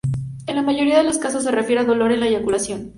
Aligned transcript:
En 0.47 0.55
la 0.55 0.63
mayoría 0.63 0.97
de 0.97 1.03
los 1.03 1.19
casos 1.19 1.43
se 1.43 1.51
refiere 1.51 1.81
a 1.81 1.85
dolor 1.85 2.11
en 2.11 2.21
la 2.21 2.27
eyaculación. 2.27 2.89